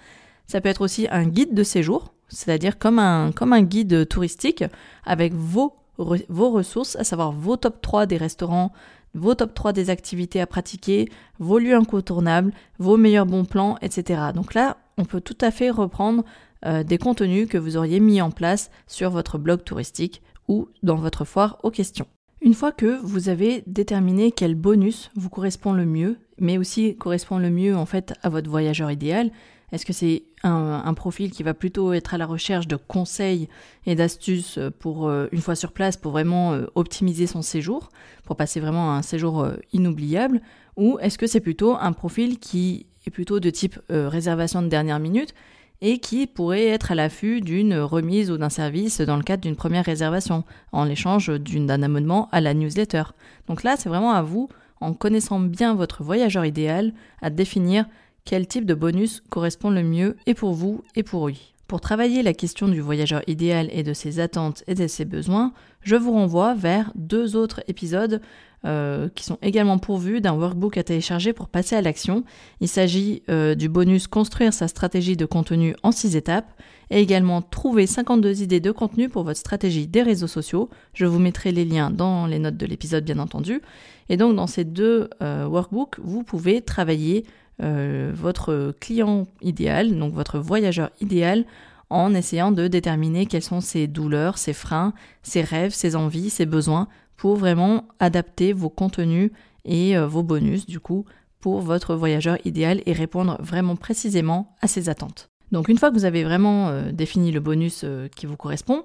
Ça 0.45 0.59
peut 0.59 0.67
être 0.67 0.81
aussi 0.81 1.07
un 1.09 1.25
guide 1.25 1.53
de 1.53 1.63
séjour 1.63 2.13
c'est-à-dire 2.29 2.77
comme 2.77 2.99
un, 2.99 3.31
guide 3.61 4.07
touristique 4.07 4.63
avec 5.05 5.33
vos, 5.33 5.75
vos 5.97 6.49
ressources, 6.51 6.95
à 6.97 7.03
savoir 7.03 7.31
vos 7.31 7.57
top 7.57 7.81
3 7.81 8.05
des 8.05 8.17
restaurants, 8.17 8.71
vos 9.13 9.35
top 9.35 9.53
3 9.53 9.73
des 9.73 9.89
activités 9.89 10.41
à 10.41 10.47
pratiquer, 10.47 11.09
vos 11.39 11.59
lieux 11.59 11.75
incontournables, 11.75 12.53
vos 12.79 12.97
meilleurs 12.97 13.25
bons 13.25 13.45
plans, 13.45 13.77
etc. 13.81 14.21
Donc 14.33 14.53
là, 14.53 14.77
on 14.97 15.05
peut 15.05 15.21
tout 15.21 15.37
à 15.41 15.51
fait 15.51 15.69
reprendre 15.69 16.23
euh, 16.65 16.83
des 16.83 16.97
contenus 16.97 17.47
que 17.47 17.57
vous 17.57 17.77
auriez 17.77 17.99
mis 17.99 18.21
en 18.21 18.31
place 18.31 18.71
sur 18.87 19.09
votre 19.09 19.37
blog 19.37 19.63
touristique 19.63 20.21
ou 20.47 20.69
dans 20.83 20.95
votre 20.95 21.25
foire 21.25 21.57
aux 21.63 21.71
questions. 21.71 22.07
Une 22.41 22.53
fois 22.53 22.71
que 22.71 22.99
vous 23.03 23.29
avez 23.29 23.63
déterminé 23.65 24.31
quel 24.31 24.55
bonus 24.55 25.09
vous 25.15 25.29
correspond 25.29 25.73
le 25.73 25.85
mieux, 25.85 26.17
mais 26.39 26.57
aussi 26.57 26.95
correspond 26.95 27.39
le 27.39 27.49
mieux 27.49 27.75
en 27.75 27.85
fait 27.85 28.13
à 28.21 28.29
votre 28.29 28.49
voyageur 28.49 28.91
idéal, 28.91 29.31
est-ce 29.71 29.85
que 29.85 29.93
c'est 29.93 30.23
un, 30.43 30.93
profil 30.93 31.31
qui 31.31 31.43
va 31.43 31.53
plutôt 31.53 31.93
être 31.93 32.13
à 32.13 32.17
la 32.17 32.25
recherche 32.25 32.67
de 32.67 32.75
conseils 32.75 33.49
et 33.85 33.95
d'astuces 33.95 34.59
pour, 34.79 35.07
euh, 35.07 35.27
une 35.31 35.41
fois 35.41 35.55
sur 35.55 35.71
place, 35.71 35.97
pour 35.97 36.11
vraiment 36.11 36.53
euh, 36.53 36.65
optimiser 36.75 37.27
son 37.27 37.41
séjour, 37.41 37.89
pour 38.23 38.35
passer 38.35 38.59
vraiment 38.59 38.93
un 38.93 39.01
séjour 39.01 39.41
euh, 39.41 39.55
inoubliable 39.73 40.41
Ou 40.75 40.99
est-ce 40.99 41.17
que 41.17 41.27
c'est 41.27 41.39
plutôt 41.39 41.75
un 41.75 41.91
profil 41.91 42.39
qui 42.39 42.85
est 43.05 43.09
plutôt 43.09 43.39
de 43.39 43.49
type 43.49 43.79
réservation 43.89 44.61
de 44.61 44.67
dernière 44.67 44.99
minute 44.99 45.33
et 45.79 45.99
qui 45.99 46.27
pourrait 46.27 46.65
être 46.65 46.91
à 46.91 46.95
l'affût 46.95 47.39
d'une 47.39 47.75
remise 47.75 48.31
ou 48.31 48.37
d'un 48.37 48.49
service 48.49 48.99
dans 48.99 49.15
le 49.15 49.23
cadre 49.23 49.43
d'une 49.43 49.55
première 49.55 49.85
réservation, 49.85 50.43
en 50.71 50.83
l'échange 50.83 51.29
d'un 51.29 51.83
abonnement 51.83 52.27
à 52.31 52.41
la 52.41 52.53
newsletter? 52.53 53.03
Donc 53.47 53.63
là, 53.63 53.75
c'est 53.77 53.87
vraiment 53.87 54.11
à 54.11 54.21
vous, 54.23 54.49
en 54.81 54.93
connaissant 54.93 55.39
bien 55.39 55.73
votre 55.73 56.03
voyageur 56.03 56.45
idéal, 56.45 56.93
à 57.21 57.29
définir 57.29 57.85
quel 58.27 58.45
type 58.45 58.65
de 58.65 58.73
bonus 58.73 59.23
correspond 59.29 59.69
le 59.69 59.83
mieux 59.83 60.17
et 60.25 60.33
pour 60.33 60.53
vous 60.53 60.83
et 60.97 61.03
pour 61.03 61.29
lui. 61.29 61.53
Pour 61.65 61.79
travailler 61.79 62.23
la 62.23 62.33
question 62.33 62.67
du 62.67 62.81
voyageur 62.81 63.21
idéal 63.25 63.69
et 63.71 63.83
de 63.83 63.93
ses 63.93 64.19
attentes 64.19 64.65
et 64.67 64.75
de 64.75 64.85
ses 64.87 65.05
besoins, 65.05 65.53
je 65.81 65.95
vous 65.95 66.11
renvoie 66.11 66.53
vers 66.53 66.91
deux 66.95 67.37
autres 67.37 67.61
épisodes 67.69 68.21
euh, 68.65 69.07
qui 69.15 69.23
sont 69.23 69.37
également 69.41 69.77
pourvus 69.77 70.19
d'un 70.19 70.33
workbook 70.33 70.77
à 70.77 70.83
télécharger 70.83 71.31
pour 71.31 71.47
passer 71.47 71.77
à 71.77 71.81
l'action. 71.81 72.25
Il 72.59 72.67
s'agit 72.67 73.23
euh, 73.29 73.55
du 73.55 73.69
bonus 73.69 74.07
Construire 74.07 74.51
sa 74.51 74.67
stratégie 74.67 75.15
de 75.15 75.25
contenu 75.25 75.75
en 75.83 75.93
6 75.93 76.17
étapes 76.17 76.51
et 76.89 76.99
également 76.99 77.41
Trouver 77.41 77.87
52 77.87 78.41
idées 78.41 78.59
de 78.59 78.71
contenu 78.71 79.07
pour 79.07 79.23
votre 79.23 79.39
stratégie 79.39 79.87
des 79.87 80.01
réseaux 80.01 80.27
sociaux. 80.27 80.69
Je 80.93 81.05
vous 81.05 81.19
mettrai 81.19 81.53
les 81.53 81.63
liens 81.63 81.91
dans 81.91 82.27
les 82.27 82.39
notes 82.39 82.57
de 82.57 82.65
l'épisode 82.65 83.05
bien 83.05 83.19
entendu. 83.19 83.61
Et 84.09 84.17
donc 84.17 84.35
dans 84.35 84.47
ces 84.47 84.65
deux 84.65 85.09
euh, 85.21 85.45
workbooks, 85.45 85.99
vous 85.99 86.23
pouvez 86.23 86.61
travailler 86.61 87.25
euh, 87.61 88.11
votre 88.13 88.73
client 88.79 89.27
idéal, 89.41 89.97
donc 89.97 90.13
votre 90.13 90.39
voyageur 90.39 90.89
idéal, 91.01 91.45
en 91.89 92.13
essayant 92.13 92.51
de 92.51 92.67
déterminer 92.67 93.25
quelles 93.25 93.43
sont 93.43 93.61
ses 93.61 93.87
douleurs, 93.87 94.37
ses 94.37 94.53
freins, 94.53 94.93
ses 95.23 95.41
rêves, 95.41 95.73
ses 95.73 95.95
envies, 95.95 96.29
ses 96.29 96.45
besoins, 96.45 96.87
pour 97.15 97.35
vraiment 97.35 97.87
adapter 97.99 98.53
vos 98.53 98.69
contenus 98.69 99.31
et 99.65 99.97
euh, 99.97 100.05
vos 100.07 100.23
bonus, 100.23 100.65
du 100.67 100.79
coup, 100.79 101.05
pour 101.39 101.61
votre 101.61 101.95
voyageur 101.95 102.37
idéal 102.45 102.81
et 102.85 102.93
répondre 102.93 103.37
vraiment 103.41 103.75
précisément 103.75 104.55
à 104.61 104.67
ses 104.67 104.89
attentes. 104.89 105.29
Donc 105.51 105.69
une 105.69 105.77
fois 105.77 105.89
que 105.89 105.95
vous 105.95 106.05
avez 106.05 106.23
vraiment 106.23 106.67
euh, 106.67 106.91
défini 106.91 107.31
le 107.31 107.39
bonus 107.39 107.85
qui 108.15 108.25
vous 108.25 108.35
correspond, 108.35 108.83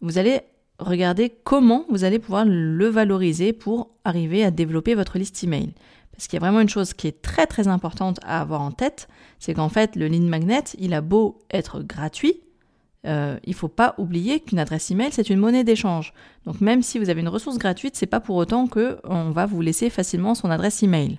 vous 0.00 0.18
allez 0.18 0.40
regarder 0.78 1.30
comment 1.44 1.84
vous 1.88 2.04
allez 2.04 2.18
pouvoir 2.18 2.44
le 2.46 2.86
valoriser 2.86 3.52
pour 3.52 3.90
arriver 4.04 4.44
à 4.44 4.50
développer 4.50 4.94
votre 4.94 5.18
liste 5.18 5.42
email. 5.42 5.72
Qu'il 6.26 6.34
y 6.34 6.42
a 6.42 6.46
vraiment 6.46 6.60
une 6.60 6.68
chose 6.68 6.92
qui 6.92 7.06
est 7.06 7.22
très 7.22 7.46
très 7.46 7.68
importante 7.68 8.18
à 8.22 8.40
avoir 8.40 8.60
en 8.60 8.72
tête, 8.72 9.08
c'est 9.38 9.54
qu'en 9.54 9.68
fait 9.68 9.96
le 9.96 10.08
lead 10.08 10.24
magnet, 10.24 10.64
il 10.78 10.92
a 10.92 11.00
beau 11.00 11.38
être 11.50 11.82
gratuit, 11.82 12.40
euh, 13.06 13.38
il 13.44 13.54
faut 13.54 13.68
pas 13.68 13.94
oublier 13.98 14.40
qu'une 14.40 14.58
adresse 14.58 14.90
email, 14.90 15.10
c'est 15.12 15.30
une 15.30 15.38
monnaie 15.38 15.64
d'échange. 15.64 16.12
Donc 16.44 16.60
même 16.60 16.82
si 16.82 16.98
vous 16.98 17.10
avez 17.10 17.20
une 17.20 17.28
ressource 17.28 17.58
gratuite, 17.58 17.96
c'est 17.96 18.06
pas 18.06 18.20
pour 18.20 18.36
autant 18.36 18.66
qu'on 18.66 19.30
va 19.30 19.46
vous 19.46 19.60
laisser 19.60 19.90
facilement 19.90 20.34
son 20.34 20.50
adresse 20.50 20.82
email. 20.82 21.18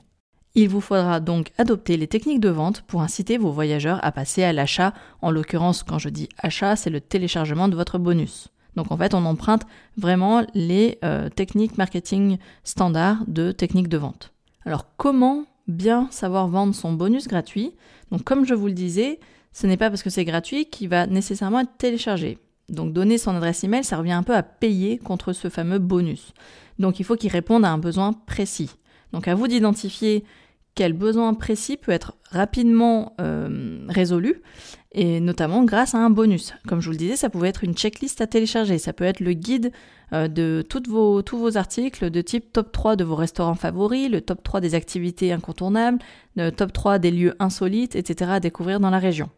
Il 0.55 0.69
vous 0.69 0.81
faudra 0.81 1.19
donc 1.19 1.51
adopter 1.57 1.95
les 1.95 2.07
techniques 2.07 2.39
de 2.39 2.49
vente 2.49 2.81
pour 2.81 3.01
inciter 3.01 3.37
vos 3.37 3.51
voyageurs 3.51 3.99
à 4.03 4.11
passer 4.11 4.43
à 4.43 4.51
l'achat. 4.51 4.93
En 5.21 5.31
l'occurrence, 5.31 5.83
quand 5.83 5.99
je 5.99 6.09
dis 6.09 6.27
achat, 6.37 6.75
c'est 6.75 6.89
le 6.89 7.01
téléchargement 7.01 7.67
de 7.67 7.75
votre 7.75 7.97
bonus. 7.99 8.49
Donc 8.75 8.91
en 8.91 8.97
fait, 8.97 9.13
on 9.13 9.25
emprunte 9.25 9.63
vraiment 9.97 10.43
les 10.53 10.97
euh, 11.03 11.29
techniques 11.29 11.77
marketing 11.77 12.37
standards 12.63 13.23
de 13.27 13.51
techniques 13.51 13.89
de 13.89 13.97
vente. 13.97 14.33
Alors 14.69 14.85
comment 14.97 15.45
bien 15.67 16.07
savoir 16.11 16.47
vendre 16.47 16.75
son 16.75 16.93
bonus 16.93 17.27
gratuit? 17.27 17.73
Donc 18.11 18.23
comme 18.23 18.45
je 18.45 18.53
vous 18.53 18.67
le 18.67 18.73
disais, 18.73 19.19
ce 19.51 19.65
n'est 19.65 19.77
pas 19.77 19.89
parce 19.89 20.03
que 20.03 20.11
c'est 20.11 20.25
gratuit 20.25 20.67
qu'il 20.67 20.89
va 20.89 21.07
nécessairement 21.07 21.61
être 21.61 21.75
téléchargé. 21.79 22.37
Donc 22.69 22.93
donner 22.93 23.17
son 23.17 23.35
adresse 23.35 23.63
email, 23.63 23.83
ça 23.83 23.97
revient 23.97 24.11
un 24.11 24.21
peu 24.21 24.35
à 24.35 24.43
payer 24.43 24.99
contre 24.99 25.33
ce 25.33 25.49
fameux 25.49 25.79
bonus. 25.79 26.35
Donc 26.77 26.99
il 26.99 27.03
faut 27.03 27.15
qu'il 27.15 27.31
réponde 27.31 27.65
à 27.65 27.71
un 27.71 27.79
besoin 27.79 28.13
précis. 28.13 28.69
Donc 29.11 29.27
à 29.27 29.33
vous 29.33 29.47
d'identifier 29.47 30.23
quel 30.79 30.93
besoin 30.93 31.33
précis 31.33 31.75
peut 31.75 31.91
être 31.91 32.13
rapidement 32.31 33.11
euh, 33.19 33.85
résolu, 33.89 34.41
et 34.93 35.19
notamment 35.19 35.65
grâce 35.65 35.93
à 35.93 35.97
un 35.97 36.09
bonus. 36.09 36.53
Comme 36.69 36.79
je 36.79 36.85
vous 36.85 36.93
le 36.93 36.97
disais, 36.97 37.17
ça 37.17 37.29
pouvait 37.29 37.49
être 37.49 37.65
une 37.65 37.73
checklist 37.73 38.21
à 38.21 38.27
télécharger, 38.27 38.77
ça 38.77 38.93
peut 38.93 39.03
être 39.03 39.19
le 39.19 39.33
guide 39.33 39.73
euh, 40.13 40.29
de 40.29 40.63
tous 40.69 40.81
vos 40.87 41.57
articles 41.57 42.09
de 42.09 42.21
type 42.21 42.53
top 42.53 42.71
3 42.71 42.95
de 42.95 43.03
vos 43.03 43.15
restaurants 43.15 43.55
favoris, 43.55 44.09
le 44.09 44.21
top 44.21 44.41
3 44.41 44.61
des 44.61 44.73
activités 44.73 45.33
incontournables, 45.33 45.99
le 46.37 46.49
top 46.49 46.71
3 46.71 46.97
des 46.97 47.11
lieux 47.11 47.35
insolites, 47.39 47.97
etc. 47.97 48.31
à 48.35 48.39
découvrir 48.39 48.79
dans 48.79 48.89
la 48.89 48.99
région. 48.99 49.29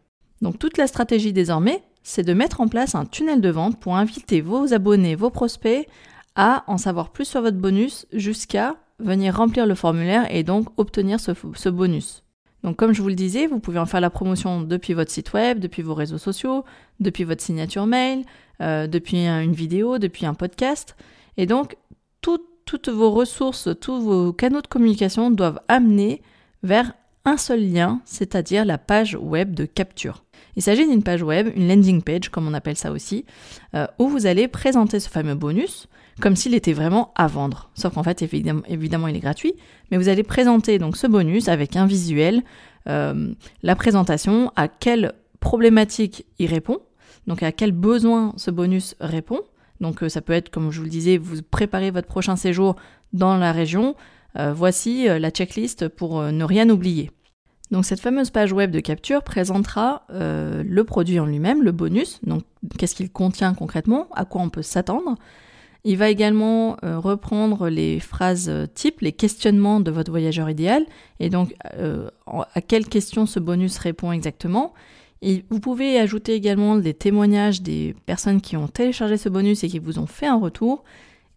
Donc 0.42 0.60
toute 0.60 0.78
la 0.78 0.86
stratégie 0.86 1.32
désormais, 1.32 1.82
c'est 2.04 2.22
de 2.22 2.34
mettre 2.34 2.60
en 2.60 2.68
place 2.68 2.94
un 2.94 3.04
tunnel 3.04 3.40
de 3.40 3.50
vente 3.50 3.80
pour 3.80 3.96
inviter 3.96 4.42
vos 4.42 4.72
abonnés, 4.74 5.16
vos 5.16 5.30
prospects 5.30 5.88
à 6.36 6.62
en 6.68 6.78
savoir 6.78 7.10
plus 7.10 7.24
sur 7.24 7.42
votre 7.42 7.58
bonus 7.58 8.06
jusqu'à 8.12 8.76
venir 9.02 9.36
remplir 9.36 9.66
le 9.66 9.74
formulaire 9.74 10.26
et 10.34 10.42
donc 10.42 10.68
obtenir 10.76 11.18
ce, 11.20 11.68
bonus. 11.68 12.22
Donc 12.62 12.76
comme 12.76 12.92
je 12.92 13.02
vous 13.02 13.08
le 13.08 13.14
disais, 13.14 13.46
vous 13.46 13.58
pouvez 13.58 13.78
en 13.78 13.86
faire 13.86 14.00
la 14.00 14.10
promotion 14.10 14.62
depuis 14.62 14.94
votre 14.94 15.10
site 15.10 15.32
web, 15.32 15.58
depuis 15.58 15.82
vos 15.82 15.94
réseaux 15.94 16.18
sociaux, 16.18 16.64
depuis 17.00 17.24
votre 17.24 17.42
signature 17.42 17.86
mail, 17.86 18.24
euh, 18.60 18.86
depuis 18.86 19.26
une 19.26 19.52
vidéo, 19.52 19.98
depuis 19.98 20.26
un 20.26 20.34
podcast. 20.34 20.96
Et 21.36 21.46
donc 21.46 21.76
toutes 22.64 22.88
vos 22.88 23.10
ressources, 23.10 23.68
tous 23.80 24.00
vos 24.00 24.32
canaux 24.32 24.62
de 24.62 24.66
communication 24.66 25.30
doivent 25.30 25.60
amener 25.68 26.22
vers 26.62 26.92
un 27.24 27.36
seul 27.36 27.60
lien, 27.72 28.00
c'est-à-dire 28.04 28.64
la 28.64 28.78
page 28.78 29.16
web 29.20 29.54
de 29.54 29.64
capture. 29.64 30.24
Il 30.56 30.62
s'agit 30.62 30.86
d'une 30.86 31.02
page 31.02 31.22
web, 31.22 31.50
une 31.54 31.68
landing 31.68 32.02
page 32.02 32.28
comme 32.30 32.46
on 32.46 32.54
appelle 32.54 32.76
ça 32.76 32.92
aussi, 32.92 33.24
euh, 33.74 33.86
où 33.98 34.08
vous 34.08 34.26
allez 34.26 34.48
présenter 34.48 35.00
ce 35.00 35.08
fameux 35.08 35.34
bonus 35.34 35.88
comme 36.20 36.36
s'il 36.36 36.54
était 36.54 36.72
vraiment 36.72 37.12
à 37.14 37.26
vendre. 37.26 37.70
Sauf 37.74 37.94
qu'en 37.94 38.02
fait, 38.02 38.22
évidemment, 38.22 39.08
il 39.08 39.16
est 39.16 39.20
gratuit, 39.20 39.54
mais 39.90 39.96
vous 39.96 40.08
allez 40.08 40.22
présenter 40.22 40.78
donc 40.78 40.96
ce 40.96 41.06
bonus 41.06 41.48
avec 41.48 41.76
un 41.76 41.86
visuel, 41.86 42.42
euh, 42.88 43.32
la 43.62 43.76
présentation, 43.76 44.52
à 44.56 44.68
quelle 44.68 45.14
problématique 45.40 46.26
il 46.38 46.46
répond, 46.46 46.78
donc 47.26 47.42
à 47.42 47.52
quel 47.52 47.72
besoin 47.72 48.32
ce 48.36 48.50
bonus 48.50 48.94
répond. 49.00 49.40
Donc 49.80 50.02
euh, 50.02 50.08
ça 50.08 50.20
peut 50.20 50.32
être, 50.32 50.50
comme 50.50 50.70
je 50.70 50.78
vous 50.78 50.84
le 50.84 50.90
disais, 50.90 51.18
vous 51.18 51.42
préparez 51.42 51.90
votre 51.90 52.08
prochain 52.08 52.36
séjour 52.36 52.76
dans 53.12 53.36
la 53.36 53.52
région. 53.52 53.94
Euh, 54.38 54.52
voici 54.52 55.04
la 55.06 55.30
checklist 55.30 55.88
pour 55.88 56.22
ne 56.22 56.44
rien 56.44 56.68
oublier. 56.70 57.10
Donc 57.70 57.86
cette 57.86 58.00
fameuse 58.00 58.30
page 58.30 58.52
web 58.52 58.70
de 58.70 58.80
capture 58.80 59.22
présentera 59.22 60.06
le 60.10 60.82
produit 60.82 61.18
en 61.18 61.24
lui-même, 61.24 61.62
le 61.62 61.72
bonus, 61.72 62.20
donc 62.22 62.42
qu'est-ce 62.78 62.94
qu'il 62.94 63.10
contient 63.10 63.54
concrètement, 63.54 64.08
à 64.14 64.26
quoi 64.26 64.42
on 64.42 64.50
peut 64.50 64.60
s'attendre, 64.62 65.16
il 65.84 65.96
va 65.96 66.08
également 66.08 66.76
euh, 66.84 66.98
reprendre 66.98 67.68
les 67.68 67.98
phrases 67.98 68.48
euh, 68.48 68.66
types, 68.66 69.00
les 69.00 69.12
questionnements 69.12 69.80
de 69.80 69.90
votre 69.90 70.12
voyageur 70.12 70.48
idéal, 70.48 70.86
et 71.18 71.28
donc 71.28 71.54
euh, 71.76 72.08
à 72.26 72.60
quelles 72.60 72.86
questions 72.86 73.26
ce 73.26 73.40
bonus 73.40 73.78
répond 73.78 74.12
exactement. 74.12 74.74
Vous 75.50 75.60
pouvez 75.60 76.00
ajouter 76.00 76.34
également 76.34 76.74
des 76.74 76.94
témoignages 76.94 77.62
des 77.62 77.94
personnes 78.06 78.40
qui 78.40 78.56
ont 78.56 78.66
téléchargé 78.66 79.16
ce 79.16 79.28
bonus 79.28 79.62
et 79.62 79.68
qui 79.68 79.78
vous 79.78 80.00
ont 80.00 80.06
fait 80.06 80.26
un 80.26 80.38
retour. 80.38 80.82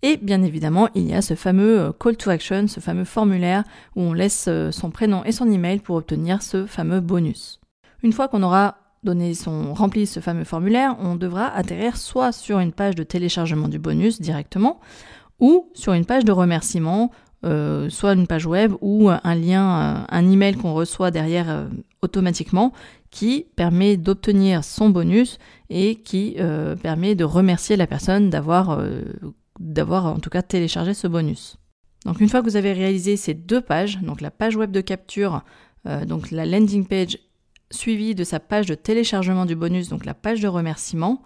Et 0.02 0.18
bien 0.18 0.42
évidemment, 0.42 0.90
il 0.96 1.08
y 1.08 1.14
a 1.14 1.22
ce 1.22 1.36
fameux 1.36 1.94
call 2.00 2.18
to 2.18 2.32
action, 2.32 2.68
ce 2.68 2.80
fameux 2.80 3.06
formulaire 3.06 3.64
où 3.96 4.02
on 4.02 4.14
laisse 4.14 4.50
son 4.72 4.90
prénom 4.90 5.24
et 5.24 5.32
son 5.32 5.52
email 5.52 5.82
pour 5.82 5.98
obtenir 5.98 6.42
ce 6.42 6.66
fameux 6.66 7.00
bonus. 7.00 7.60
Une 8.02 8.12
fois 8.12 8.28
qu'on 8.28 8.42
aura 8.42 8.78
donner 9.06 9.34
son, 9.34 9.74
rempli 9.74 10.06
ce 10.06 10.20
fameux 10.20 10.44
formulaire, 10.44 10.98
on 11.00 11.16
devra 11.16 11.48
atterrir 11.48 11.96
soit 11.96 12.32
sur 12.32 12.60
une 12.60 12.74
page 12.74 12.96
de 12.96 13.04
téléchargement 13.04 13.70
du 13.70 13.80
bonus 13.80 14.20
directement, 14.20 14.80
ou 15.40 15.70
sur 15.74 15.94
une 15.94 16.06
page 16.06 16.26
de 16.26 16.32
remerciement, 16.32 17.12
euh, 17.46 17.90
soit 17.90 18.14
une 18.14 18.26
page 18.26 18.48
web 18.48 18.74
ou 18.82 19.10
un 19.10 19.36
lien, 19.36 19.80
euh, 19.80 20.06
un 20.10 20.32
email 20.32 20.56
qu'on 20.56 20.74
reçoit 20.74 21.12
derrière 21.12 21.50
euh, 21.50 21.68
automatiquement 22.02 22.74
qui 23.12 23.46
permet 23.56 23.98
d'obtenir 23.98 24.64
son 24.64 24.90
bonus 24.90 25.38
et 25.70 25.96
qui 25.96 26.38
permet 26.84 27.16
de 27.16 27.24
remercier 27.24 27.78
la 27.78 27.88
personne 27.88 28.30
d'avoir 28.30 28.84
d'avoir 29.58 30.06
en 30.08 30.20
tout 30.20 30.30
cas 30.30 30.42
téléchargé 30.42 30.94
ce 30.94 31.08
bonus. 31.08 31.56
Donc 32.06 32.20
une 32.20 32.28
fois 32.28 32.42
que 32.42 32.46
vous 32.46 32.58
avez 32.58 32.74
réalisé 32.74 33.16
ces 33.16 33.34
deux 33.34 33.62
pages, 33.62 34.02
donc 34.02 34.20
la 34.20 34.32
page 34.32 34.58
web 34.58 34.70
de 34.72 34.82
capture, 34.82 35.44
donc 36.06 36.30
la 36.30 36.46
landing 36.46 36.86
page 36.86 37.18
suivi 37.76 38.16
de 38.16 38.24
sa 38.24 38.40
page 38.40 38.66
de 38.66 38.76
téléchargement 38.76 39.46
du 39.46 39.56
bonus, 39.56 39.90
donc 39.90 40.06
la 40.06 40.14
page 40.14 40.42
de 40.42 40.48
remerciement, 40.48 41.22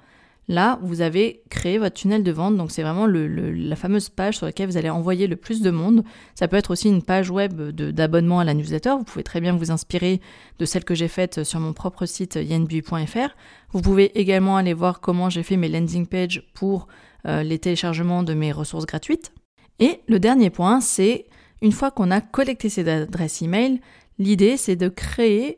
là, 0.49 0.79
vous 0.81 1.01
avez 1.01 1.43
créé 1.49 1.77
votre 1.77 1.95
tunnel 1.95 2.23
de 2.23 2.31
vente. 2.31 2.57
Donc, 2.57 2.71
c'est 2.71 2.81
vraiment 2.81 3.07
la 3.07 3.75
fameuse 3.75 4.09
page 4.09 4.37
sur 4.37 4.45
laquelle 4.45 4.67
vous 4.67 4.77
allez 4.77 4.89
envoyer 4.89 5.27
le 5.27 5.35
plus 5.35 5.61
de 5.61 5.69
monde. 5.69 6.03
Ça 6.35 6.47
peut 6.47 6.57
être 6.57 6.71
aussi 6.71 6.89
une 6.89 7.03
page 7.03 7.29
web 7.29 7.61
d'abonnement 7.71 8.39
à 8.39 8.43
la 8.43 8.53
newsletter. 8.53 8.95
Vous 8.97 9.03
pouvez 9.03 9.23
très 9.23 9.39
bien 9.39 9.55
vous 9.55 9.71
inspirer 9.71 10.19
de 10.57 10.65
celle 10.65 10.83
que 10.83 10.95
j'ai 10.95 11.07
faite 11.07 11.43
sur 11.43 11.59
mon 11.59 11.71
propre 11.71 12.05
site 12.05 12.35
yenbui.fr. 12.35 13.35
Vous 13.71 13.81
pouvez 13.81 14.19
également 14.19 14.57
aller 14.57 14.73
voir 14.73 14.99
comment 14.99 15.29
j'ai 15.29 15.43
fait 15.43 15.55
mes 15.55 15.69
landing 15.69 16.07
pages 16.07 16.43
pour 16.53 16.87
euh, 17.27 17.43
les 17.43 17.59
téléchargements 17.59 18.23
de 18.23 18.33
mes 18.33 18.51
ressources 18.51 18.87
gratuites. 18.87 19.31
Et 19.79 20.01
le 20.07 20.19
dernier 20.19 20.49
point, 20.49 20.81
c'est 20.81 21.27
une 21.61 21.71
fois 21.71 21.91
qu'on 21.91 22.11
a 22.11 22.21
collecté 22.21 22.69
ces 22.69 22.87
adresses 22.89 23.41
email, 23.41 23.81
l'idée 24.17 24.57
c'est 24.57 24.75
de 24.75 24.89
créer 24.89 25.57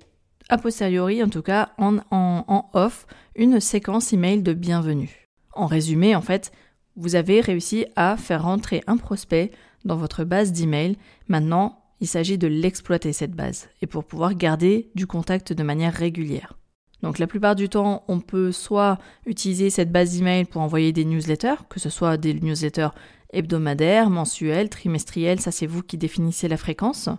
a 0.51 0.58
posteriori 0.58 1.24
en 1.24 1.29
tout 1.29 1.41
cas 1.41 1.70
en, 1.77 1.98
en, 2.12 2.70
off, 2.74 3.08
une 3.36 3.60
séquence 3.62 4.12
email 4.12 4.43
de 4.43 4.53
bienvenue. 4.53 5.29
En 5.53 5.65
résumé, 5.65 6.13
en 6.13 6.22
fait, 6.22 6.51
vous 6.98 7.15
avez 7.15 7.39
réussi 7.39 7.86
à 7.96 8.17
faire 8.17 8.43
rentrer 8.43 8.84
un 8.86 8.98
prospect 8.98 9.51
dans 9.86 9.96
votre 9.96 10.25
base 10.25 10.51
d'email. 10.51 10.98
Maintenant, 11.29 11.79
il 12.01 12.08
s'agit 12.08 12.38
de 12.38 12.48
l'exploiter 12.48 13.13
cette 13.13 13.31
base 13.31 13.70
et 13.81 13.88
pour 13.88 14.03
pouvoir 14.03 14.36
garder 14.36 14.91
du 14.93 15.08
contact 15.08 15.53
de 15.53 15.63
manière 15.63 15.93
régulière. 15.93 16.58
Donc 17.01 17.17
la 17.17 17.27
plupart 17.27 17.55
du 17.55 17.70
temps, 17.70 18.03
on 18.10 18.20
peut 18.20 18.51
soit 18.51 18.98
utiliser 19.25 19.70
cette 19.70 19.91
base 19.91 20.17
d'email 20.17 20.43
pour 20.46 20.62
envoyer 20.62 20.91
des 20.91 21.05
newsletters, 21.05 21.63
que 21.70 21.79
ce 21.79 21.89
soit 21.89 22.17
des 22.17 22.34
newsletters 22.34 22.89
hebdomadaires, 23.31 24.10
mensuels, 24.10 24.70
trimestriels, 24.70 25.39
ça 25.39 25.51
c'est 25.51 25.65
vous 25.65 25.81
qui 25.81 25.98
définissez 25.98 26.50
la 26.50 26.58
fréquence. 26.58 27.10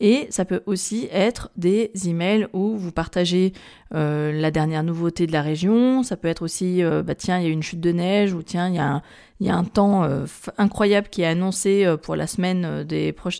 Et 0.00 0.28
ça 0.30 0.44
peut 0.44 0.62
aussi 0.66 1.08
être 1.10 1.50
des 1.56 1.90
emails 2.06 2.46
où 2.52 2.76
vous 2.76 2.92
partagez 2.92 3.52
euh, 3.94 4.30
la 4.32 4.52
dernière 4.52 4.84
nouveauté 4.84 5.26
de 5.26 5.32
la 5.32 5.42
région. 5.42 6.04
Ça 6.04 6.16
peut 6.16 6.28
être 6.28 6.42
aussi, 6.42 6.84
euh, 6.84 7.02
bah 7.02 7.16
tiens, 7.16 7.38
il 7.38 7.44
y 7.44 7.46
a 7.48 7.50
une 7.50 7.64
chute 7.64 7.80
de 7.80 7.90
neige 7.90 8.32
ou 8.32 8.42
tiens, 8.42 8.68
il 8.68 8.76
y 8.76 9.50
a 9.50 9.56
un, 9.56 9.64
temps 9.64 10.04
euh, 10.04 10.24
incroyable 10.56 11.08
qui 11.08 11.22
est 11.22 11.26
annoncé 11.26 11.84
pour 12.02 12.14
la 12.14 12.28
semaine 12.28 12.86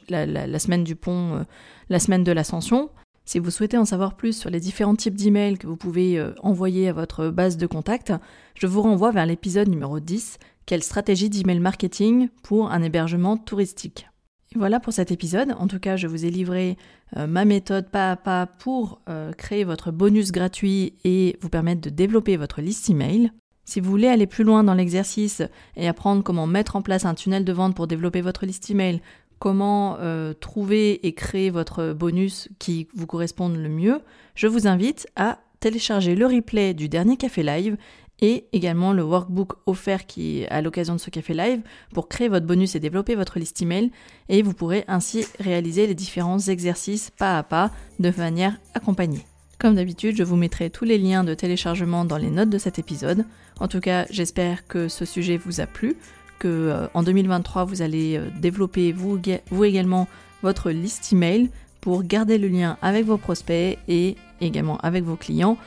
la, 0.08 0.58
semaine 0.58 0.82
du 0.82 0.96
pont, 0.96 1.44
la 1.88 1.98
semaine 2.00 2.24
de 2.24 2.32
l'ascension. 2.32 2.90
Si 3.24 3.38
vous 3.38 3.50
souhaitez 3.50 3.76
en 3.76 3.84
savoir 3.84 4.16
plus 4.16 4.36
sur 4.36 4.50
les 4.50 4.58
différents 4.58 4.96
types 4.96 5.14
d'emails 5.14 5.58
que 5.58 5.66
vous 5.66 5.76
pouvez 5.76 6.20
envoyer 6.42 6.88
à 6.88 6.92
votre 6.92 7.28
base 7.28 7.56
de 7.56 7.66
contact, 7.66 8.12
je 8.54 8.66
vous 8.66 8.82
renvoie 8.82 9.12
vers 9.12 9.26
l'épisode 9.26 9.68
numéro 9.68 10.00
10, 10.00 10.38
quelle 10.66 10.82
stratégie 10.82 11.28
d'email 11.28 11.60
marketing 11.60 12.30
pour 12.42 12.72
un 12.72 12.82
hébergement 12.82 13.36
touristique. 13.36 14.08
Voilà 14.54 14.80
pour 14.80 14.92
cet 14.92 15.12
épisode. 15.12 15.54
En 15.58 15.66
tout 15.66 15.78
cas, 15.78 15.96
je 15.96 16.06
vous 16.06 16.24
ai 16.24 16.30
livré 16.30 16.78
euh, 17.16 17.26
ma 17.26 17.44
méthode 17.44 17.90
pas 17.90 18.12
à 18.12 18.16
pas 18.16 18.46
pour 18.46 19.00
euh, 19.08 19.32
créer 19.32 19.64
votre 19.64 19.90
bonus 19.90 20.32
gratuit 20.32 20.94
et 21.04 21.36
vous 21.40 21.50
permettre 21.50 21.82
de 21.82 21.90
développer 21.90 22.36
votre 22.36 22.62
liste 22.62 22.88
email. 22.88 23.30
Si 23.64 23.80
vous 23.80 23.90
voulez 23.90 24.08
aller 24.08 24.26
plus 24.26 24.44
loin 24.44 24.64
dans 24.64 24.72
l'exercice 24.72 25.42
et 25.76 25.86
apprendre 25.86 26.22
comment 26.22 26.46
mettre 26.46 26.76
en 26.76 26.82
place 26.82 27.04
un 27.04 27.14
tunnel 27.14 27.44
de 27.44 27.52
vente 27.52 27.76
pour 27.76 27.86
développer 27.86 28.22
votre 28.22 28.46
liste 28.46 28.70
email, 28.70 29.02
comment 29.38 29.98
euh, 30.00 30.32
trouver 30.32 31.06
et 31.06 31.12
créer 31.12 31.50
votre 31.50 31.92
bonus 31.92 32.48
qui 32.58 32.88
vous 32.94 33.06
corresponde 33.06 33.56
le 33.56 33.68
mieux, 33.68 34.00
je 34.34 34.46
vous 34.46 34.66
invite 34.66 35.06
à 35.16 35.40
télécharger 35.60 36.14
le 36.14 36.24
replay 36.24 36.72
du 36.72 36.88
dernier 36.88 37.18
café 37.18 37.42
live 37.42 37.76
et 38.20 38.46
également 38.52 38.92
le 38.92 39.02
workbook 39.02 39.54
offert 39.66 40.06
qui 40.06 40.44
à 40.46 40.60
l'occasion 40.60 40.94
de 40.94 41.00
ce 41.00 41.10
café 41.10 41.34
live 41.34 41.60
pour 41.92 42.08
créer 42.08 42.28
votre 42.28 42.46
bonus 42.46 42.74
et 42.74 42.80
développer 42.80 43.14
votre 43.14 43.38
liste 43.38 43.62
email 43.62 43.90
et 44.28 44.42
vous 44.42 44.54
pourrez 44.54 44.84
ainsi 44.88 45.24
réaliser 45.40 45.86
les 45.86 45.94
différents 45.94 46.38
exercices 46.38 47.10
pas 47.10 47.38
à 47.38 47.42
pas 47.42 47.70
de 47.98 48.12
manière 48.16 48.56
accompagnée. 48.74 49.24
Comme 49.58 49.74
d'habitude, 49.74 50.16
je 50.16 50.22
vous 50.22 50.36
mettrai 50.36 50.70
tous 50.70 50.84
les 50.84 50.98
liens 50.98 51.24
de 51.24 51.34
téléchargement 51.34 52.04
dans 52.04 52.16
les 52.16 52.30
notes 52.30 52.50
de 52.50 52.58
cet 52.58 52.78
épisode. 52.78 53.24
En 53.58 53.66
tout 53.66 53.80
cas, 53.80 54.06
j'espère 54.08 54.66
que 54.68 54.86
ce 54.86 55.04
sujet 55.04 55.36
vous 55.36 55.60
a 55.60 55.66
plu, 55.66 55.96
que 56.38 56.48
euh, 56.48 56.86
en 56.94 57.02
2023 57.02 57.64
vous 57.64 57.82
allez 57.82 58.16
euh, 58.16 58.28
développer 58.40 58.92
vous, 58.92 59.20
vous 59.50 59.64
également 59.64 60.06
votre 60.42 60.70
liste 60.70 61.12
email 61.12 61.50
pour 61.80 62.04
garder 62.04 62.38
le 62.38 62.46
lien 62.46 62.76
avec 62.82 63.04
vos 63.04 63.16
prospects 63.16 63.78
et 63.88 64.16
également 64.40 64.78
avec 64.78 65.02
vos 65.02 65.16
clients 65.16 65.58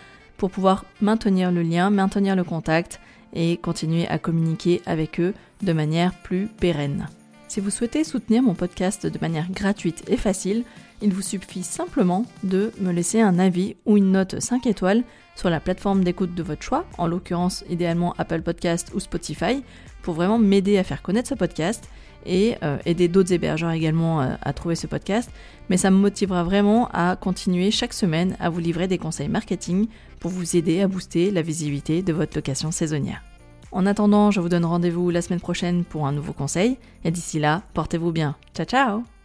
pour 0.42 0.50
pouvoir 0.50 0.86
maintenir 1.02 1.52
le 1.52 1.62
lien, 1.62 1.92
maintenir 1.92 2.36
le 2.36 2.44
contact 2.44 3.00
et 3.32 3.58
continuer 3.58 4.08
à 4.08 4.18
communiquer 4.18 4.82
avec 4.88 5.20
eux 5.20 5.36
de 5.62 5.72
manière 5.72 6.16
plus 6.16 6.48
pérenne. 6.48 7.10
Si 7.48 7.60
vous 7.60 7.70
souhaitez 7.70 8.04
soutenir 8.04 8.42
mon 8.42 8.56
podcast 8.56 9.06
de 9.06 9.20
manière 9.22 9.52
gratuite 9.52 10.04
et 10.08 10.18
facile, 10.18 10.64
il 11.04 11.14
vous 11.14 11.22
suffit 11.22 11.62
simplement 11.62 12.26
de 12.42 12.72
me 12.80 12.92
laisser 12.92 13.22
un 13.22 13.38
avis 13.38 13.76
ou 13.86 13.98
une 13.98 14.14
note 14.14 14.40
5 14.40 14.66
étoiles 14.66 15.04
sur 15.36 15.52
la 15.52 15.60
plateforme 15.60 16.04
d'écoute 16.04 16.34
de 16.34 16.42
votre 16.42 16.64
choix, 16.64 16.88
en 16.98 17.06
l'occurrence 17.06 17.64
idéalement 17.70 18.16
Apple 18.18 18.42
Podcast 18.42 18.90
ou 18.96 19.00
Spotify, 19.00 19.64
pour 20.02 20.16
vraiment 20.16 20.40
m'aider 20.40 20.80
à 20.80 20.84
faire 20.84 21.04
connaître 21.04 21.30
ce 21.30 21.36
podcast 21.36 21.88
et 22.26 22.56
euh, 22.64 22.78
aider 22.86 23.08
d'autres 23.08 23.34
hébergeurs 23.34 23.72
également 23.72 24.22
euh, 24.22 24.36
à 24.42 24.54
trouver 24.54 24.76
ce 24.76 24.88
podcast. 24.88 25.30
Mais 25.70 25.78
ça 25.78 25.92
me 25.92 25.98
motivera 25.98 26.44
vraiment 26.44 26.90
à 26.94 27.16
continuer 27.16 27.72
chaque 27.72 27.94
semaine 27.94 28.36
à 28.40 28.50
vous 28.50 28.60
livrer 28.60 28.88
des 28.88 28.98
conseils 28.98 29.30
marketing 29.30 29.88
pour 30.20 30.32
vous 30.32 30.56
aider 30.56 30.82
à 30.82 30.88
booster 30.88 31.32
la 31.32 31.42
visibilité 31.42 32.02
de 32.02 32.14
votre 32.14 32.38
location 32.38 32.72
saisonnière. 32.72 33.24
En 33.72 33.86
attendant, 33.86 34.32
je 34.32 34.42
vous 34.42 34.50
donne 34.50 34.66
rendez-vous 34.66 35.10
la 35.10 35.22
semaine 35.22 35.40
prochaine 35.40 35.86
pour 35.86 36.06
un 36.06 36.12
nouveau 36.12 36.34
conseil. 36.34 36.78
Et 37.06 37.12
d'ici 37.12 37.40
là, 37.40 37.64
portez-vous 37.74 38.12
bien. 38.12 38.36
Ciao 38.54 38.66
ciao 38.66 39.21